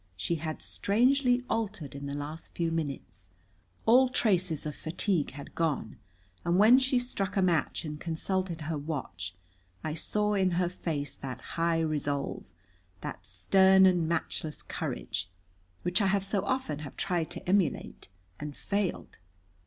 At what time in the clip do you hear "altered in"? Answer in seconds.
1.47-2.07